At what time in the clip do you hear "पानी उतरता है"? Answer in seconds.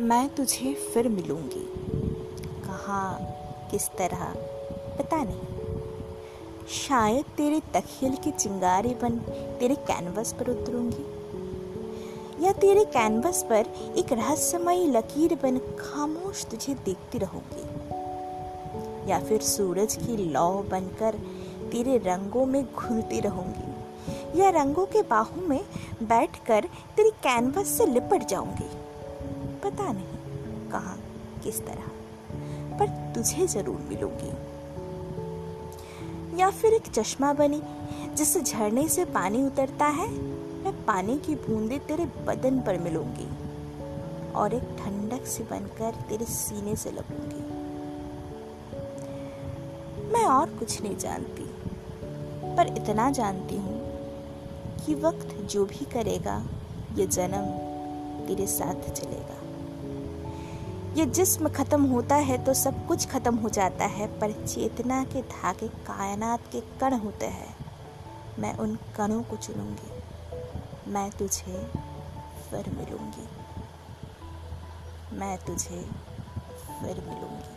39.10-40.08